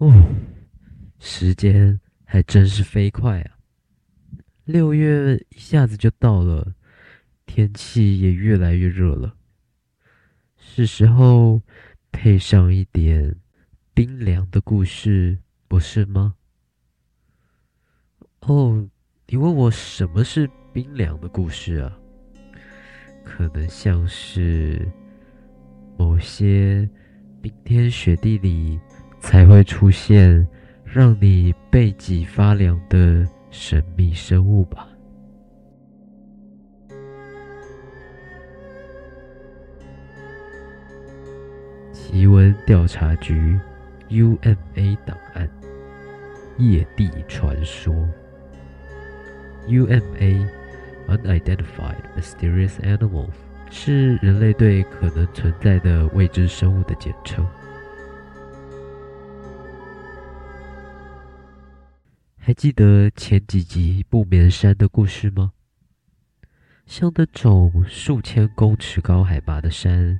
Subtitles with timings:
[0.00, 0.10] 哦，
[1.18, 3.58] 时间还真是飞快啊！
[4.64, 6.74] 六月一下子就到了，
[7.44, 9.34] 天气也越来越热了，
[10.56, 11.60] 是时候
[12.10, 13.36] 配上一点
[13.92, 15.36] 冰凉的故事，
[15.68, 16.34] 不是吗？
[18.40, 18.88] 哦，
[19.26, 21.94] 你问我什么是冰凉的故事啊？
[23.22, 24.90] 可能像是
[25.98, 26.88] 某些
[27.42, 28.80] 冰天雪地里。
[29.20, 30.46] 才会出现
[30.84, 34.88] 让你背脊发凉的神秘生物吧。
[41.92, 43.56] 奇闻调查局
[44.08, 45.48] UMA 档案：
[46.58, 47.94] 夜地传说。
[49.68, 50.48] UMA
[51.06, 53.30] Unidentified Mysterious Animals
[53.70, 57.46] 是人类对可能存在的未知生物的简称。
[62.50, 65.52] 还记得前几集不眠山的故事吗？
[66.84, 70.18] 像那种数千公尺高海拔的山，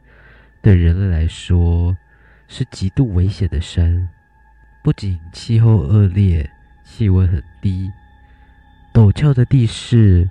[0.63, 1.97] 对人类来说
[2.47, 4.09] 是极度危险的山。
[4.85, 6.49] 不仅气候恶劣，
[6.85, 7.91] 气温很低，
[8.95, 10.31] 陡峭的地势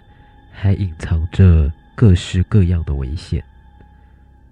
[0.53, 3.43] 还隐藏着各式各样的危险。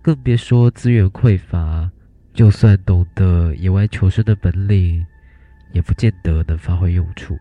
[0.02, 1.89] 更别说资源匮乏，
[2.33, 5.05] 就算懂得野外求生的本领。
[5.71, 7.37] 也不见得能发挥用处。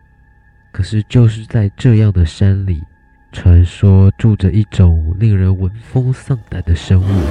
[0.71, 2.83] 可是，就是在这样的山里，
[3.31, 7.23] 传说住着一种令人闻风丧胆的生物。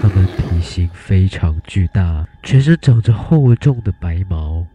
[0.00, 4.66] 它们体型非常巨大，全身长着厚重的白毛。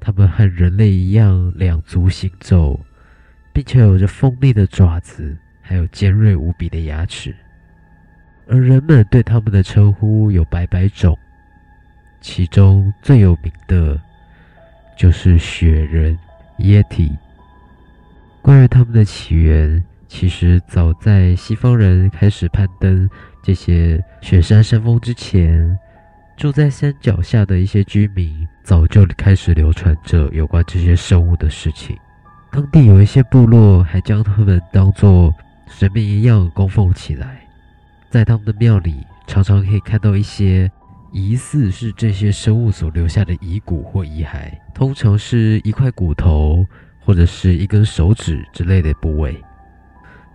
[0.00, 2.80] 它们和人类一样两足行走，
[3.52, 7.34] 并且有着锋利的爪子，还有尖锐无比的牙齿。
[8.46, 11.18] 而人们对它们的称呼有百百种，
[12.20, 14.00] 其中最有名的。
[14.96, 16.18] 就是雪人
[16.58, 17.10] Yeti。
[18.40, 23.08] 关于他们的起源，其实早在西方人开始攀登
[23.42, 25.78] 这些雪山山峰之前，
[26.36, 31.96] 住在山脚下的一些居民早就开始流传着有关这些生物的事情。
[32.50, 35.34] 当地有一些部落还将他们当作
[35.66, 37.40] 神明一样供奉起来，
[38.10, 40.70] 在他们的庙里常常可以看到一些。
[41.14, 46.66] 疑似是这些生物所留下的遗骨或遗骸，通常是一块骨头
[46.98, 49.40] 或者是一根手指之类的部位。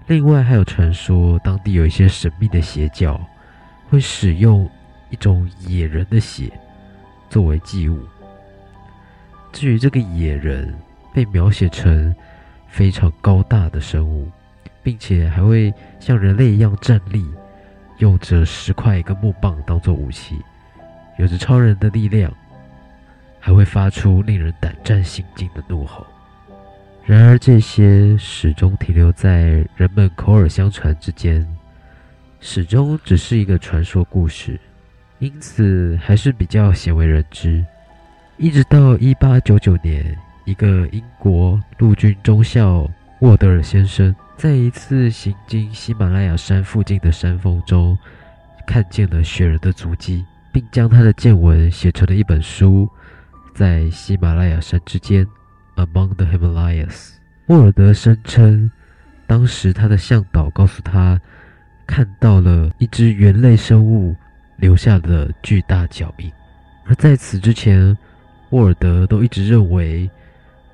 [0.07, 3.19] 另外还有传说，当地有一些神秘的邪教
[3.89, 4.69] 会使用
[5.09, 6.49] 一种野人的血
[7.29, 7.99] 作为祭物。
[9.51, 10.73] 至于这个野人，
[11.13, 12.15] 被描写成
[12.69, 14.31] 非常高大的生物，
[14.81, 17.29] 并且还会像人类一样站立，
[17.97, 20.39] 用着十块一个木棒当做武器。
[21.19, 22.33] 有着超人的力量，
[23.41, 26.07] 还会发出令人胆战心惊的怒吼。
[27.05, 31.45] 然而，这些始终停留在人们口耳相传之间，
[32.39, 34.57] 始终只是一个传说故事，
[35.17, 37.65] 因此还是比较鲜为人知。
[38.37, 47.97] 一直到一八九九年，一个英国陆军中校沃德尔先生在一次行经喜马拉雅山附近的山峰中，
[48.65, 50.23] 看见了雪人的足迹。
[50.51, 52.89] 并将他的见闻写成了一本书，
[53.53, 55.25] 在喜马拉雅山之间
[55.75, 57.11] ，Among the Himalayas。
[57.47, 58.69] 沃尔德声称，
[59.27, 61.19] 当时他的向导告诉他，
[61.87, 64.15] 看到了一只猿类生物
[64.57, 66.31] 留下的巨大脚印。
[66.85, 67.95] 而在此之前，
[68.51, 70.09] 沃尔德都一直认为，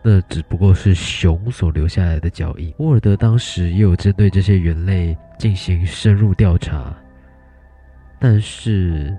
[0.02, 2.74] 那只不过是熊所留下来的脚印。
[2.78, 6.96] 沃尔德当时也有针对这些猿类进行深入调查，
[8.20, 9.16] 但是。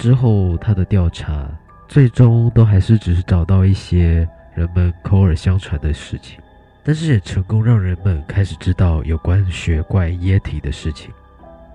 [0.00, 1.46] 之后，他的调查
[1.86, 6.40] 最终都还是只是找到一些人们口耳相传的事情，
[6.82, 11.12] 但是也成功让人们开始知道有关雪怪液体的事情。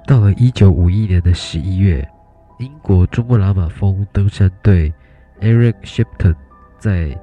[0.07, 2.03] 到了一九五一年的十一月，
[2.57, 4.91] 英国珠穆朗玛峰登山队
[5.39, 6.35] Eric Shipton
[6.79, 7.15] 在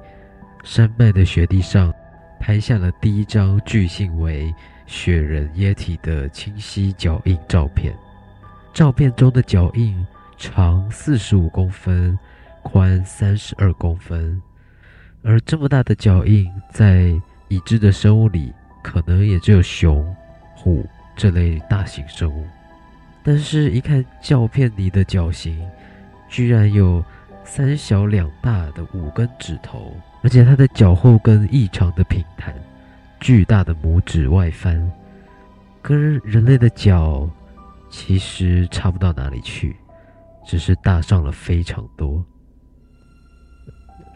[0.63, 1.93] 山脉的雪地上
[2.39, 7.93] 拍下了第一张据信为雪人液体的清晰脚印照片。
[8.73, 9.93] 照片中的脚印。
[10.37, 12.17] 长四十五公分，
[12.61, 14.41] 宽三十二公分，
[15.23, 17.13] 而这么大的脚印，在
[17.47, 20.03] 已知的生物里，可能也只有熊、
[20.55, 20.85] 虎
[21.15, 22.45] 这类大型生物。
[23.23, 25.65] 但是，一看照片里的脚型，
[26.27, 27.03] 居然有
[27.45, 32.53] 三小两大的五根指头，而且它的脚后跟异常的平坦，
[33.19, 34.91] 巨大的拇指外翻，
[35.81, 37.29] 跟人类的脚
[37.89, 39.75] 其实差不到哪里去。
[40.45, 42.25] 只是大上了非常多，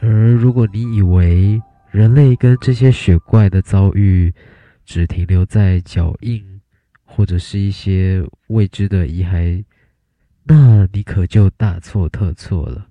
[0.01, 4.33] 而如果你以为人类跟这些雪怪的遭遇
[4.85, 6.61] 只停留在脚印，
[7.05, 9.63] 或者是一些未知的遗骸，
[10.43, 12.87] 那你可就大错特错了。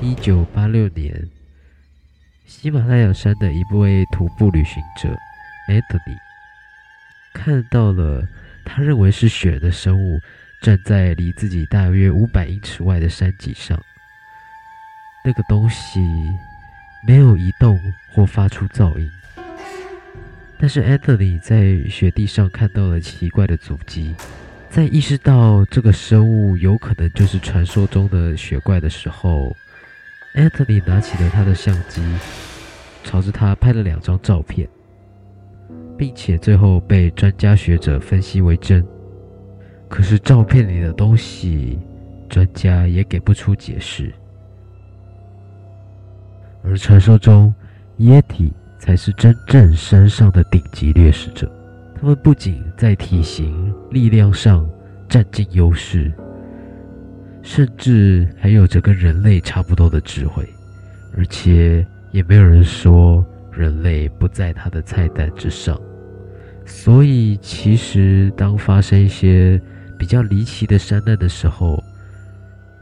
[0.00, 1.30] 一九八六年，
[2.44, 5.08] 喜马拉雅山的一位徒步旅行者
[5.68, 6.16] Anthony
[7.32, 8.22] 看到了
[8.64, 10.18] 他认为是雪的生物，
[10.60, 13.80] 站在离自己大约五百英尺外的山脊上。
[15.24, 16.00] 那个东西
[17.06, 17.78] 没有移动
[18.12, 19.10] 或发出噪音，
[20.58, 24.14] 但是 Anthony 在雪地上看到了奇怪的足迹。
[24.70, 29.56] 在意识到这个生物有可能就是传说中的雪怪的时候
[30.34, 32.02] ，Anthony 拿起了他的相机，
[33.02, 34.68] 朝着它拍了两张照片，
[35.96, 38.86] 并且最后被专家学者分析为真。
[39.96, 41.78] 可是照片里的东西，
[42.28, 44.12] 专家也给不出解释。
[46.62, 47.54] 而传说中，
[47.96, 51.50] 耶体才是真正山上的顶级掠食者。
[51.98, 54.68] 他们不仅在体型、力量上
[55.08, 56.12] 占尽优势，
[57.40, 60.46] 甚至还有着跟人类差不多的智慧。
[61.16, 65.80] 而且也没有人说人类不在他的菜单之上。
[66.66, 69.58] 所以，其实当发生一些
[69.98, 71.82] 比较离奇的山难的时候，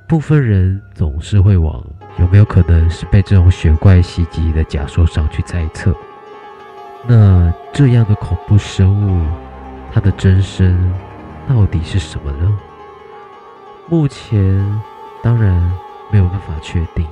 [0.06, 1.84] 部分人总是会往
[2.18, 5.94] 有没有可能是被这种雪怪袭击的假说上去猜测。
[7.06, 9.26] 那这样的恐怖生物，
[9.92, 10.76] 它的真身
[11.48, 12.58] 到底是什么呢？
[13.88, 14.82] 目前
[15.22, 15.52] 当然
[16.10, 17.06] 没有办法确定，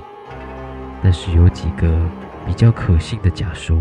[1.01, 2.03] 但是有几个
[2.45, 3.77] 比较可信的假说。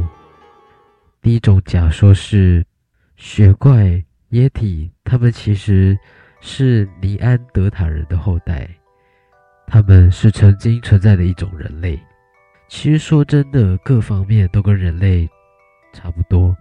[1.23, 2.67] 第一种假说是，
[3.17, 5.99] 雪怪耶体，他们其实
[6.40, 8.69] 是尼安德塔人的后代。
[9.67, 11.99] 他们是曾经存在的一种人类，
[12.69, 15.29] 其实说真的，各方面都跟人类
[15.93, 16.55] 差不多，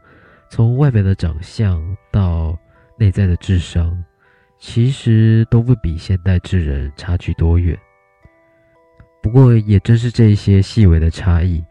[0.50, 1.82] 从外表的长相
[2.12, 2.58] 到
[2.98, 4.02] 内在的智商，
[4.60, 7.78] 其实都不比现代智人差距多远。
[9.22, 11.64] 不过，也正是这些细微的差异，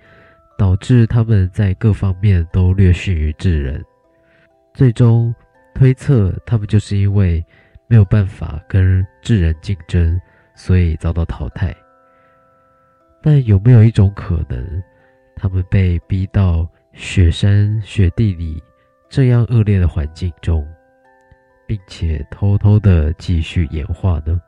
[0.58, 3.84] 导致他们在各方面都略逊于智人。
[4.72, 5.34] 最终
[5.80, 7.42] 推测，他们就是因为
[7.88, 10.20] 没有办法跟智人竞争。
[10.54, 11.74] 所以遭到淘汰，
[13.22, 14.82] 但有没有一种可能，
[15.34, 18.62] 他们被逼到雪山雪地里
[19.08, 20.68] 这样恶劣的环境中，
[21.66, 24.38] 并且偷偷的继续演化呢？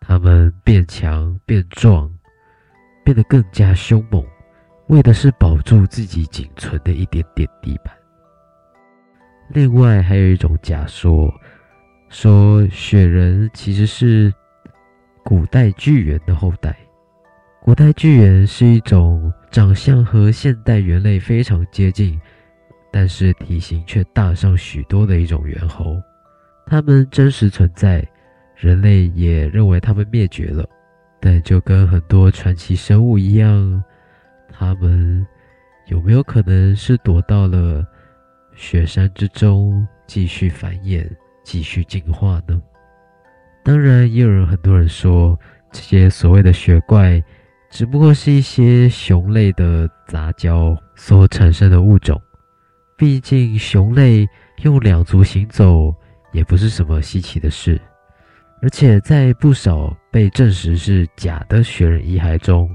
[0.00, 2.12] 他们变强变壮，
[3.04, 4.26] 变得更加凶猛，
[4.88, 7.99] 为的是保住自己仅存的一点点地盘。
[9.52, 11.32] 另外还有一种假说，
[12.08, 14.32] 说雪人其实是。
[15.22, 16.74] 古代巨猿的后代，
[17.62, 22.18] 古代巨猿是一种长相和现代猿类非常接近，
[22.90, 25.94] 但是体型却大上许多的一种猿猴。
[26.66, 28.04] 它们真实存在，
[28.56, 30.66] 人类也认为它们灭绝了，
[31.20, 33.84] 但就跟很多传奇生物一样，
[34.50, 35.24] 它们
[35.86, 37.86] 有没有可能是躲到了
[38.60, 41.08] 雪山之中，继续繁衍，
[41.42, 42.60] 继续进化呢？
[43.64, 45.36] 当然，也有人很多人说，
[45.72, 47.24] 这些所谓的雪怪，
[47.70, 52.20] 只不过是一些熊类的杂交所产生的物种。
[52.98, 54.28] 毕竟，熊类
[54.62, 55.92] 用两足行走
[56.30, 57.80] 也不是什么稀奇的事。
[58.60, 62.68] 而且，在不少被证实是假的雪人遗骸中，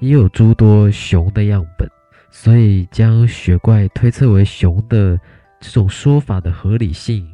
[0.00, 1.88] 也有诸多熊的样本。
[2.30, 5.18] 所以，将雪怪推测为熊的
[5.60, 7.28] 这种说法的合理性，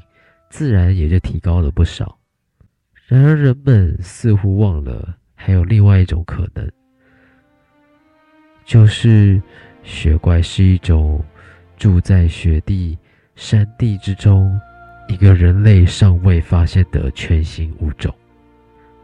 [0.50, 2.18] 自然也就提高了不少。
[3.06, 6.68] 然而，人们似乎忘了还有另外一种可能，
[8.64, 9.40] 就是
[9.84, 11.22] 雪怪是一种
[11.76, 12.98] 住在雪地、
[13.36, 14.58] 山地之中
[15.08, 18.12] 一个人类尚未发现的全新物种，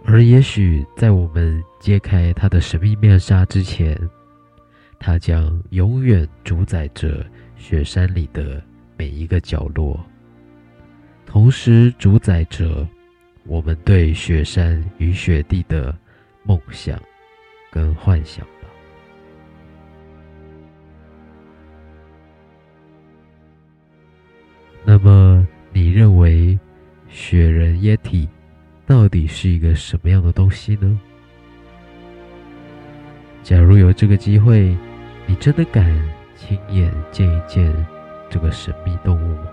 [0.05, 3.97] 而也许在我们揭开它的神秘面纱之前，
[5.05, 8.63] 它将永远主宰着雪山里的
[8.97, 9.99] 每一个角落，
[11.27, 12.87] 同时主宰着。
[13.45, 15.93] 我们对雪山与雪地的
[16.45, 16.97] 梦想
[17.73, 18.47] 跟幻想。
[24.85, 26.57] 那么，你认为
[27.09, 28.29] 雪人耶体
[28.87, 31.01] 到底是一个什么样的东西呢？
[33.43, 34.73] 假如有这个机会，
[35.27, 35.85] 你真的敢
[36.37, 37.75] 亲眼见一见
[38.29, 39.49] 这个神秘动物吗？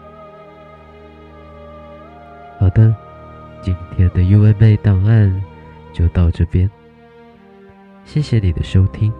[2.59, 2.95] 好的。
[3.61, 5.43] 今天的 UMA 档案
[5.91, 6.71] 就到这边，
[8.05, 9.11] 谢谢你的收听。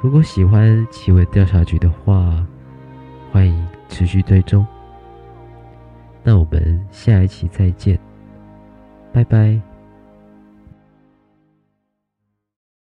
[0.00, 2.46] 如果喜欢奇闻调查局的话，
[3.32, 4.64] 欢迎持续追踪。
[6.22, 7.98] 那我们下一期再见，
[9.12, 9.60] 拜拜。